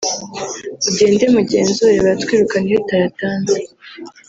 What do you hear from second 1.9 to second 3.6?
baratwirukana iyo utayatanze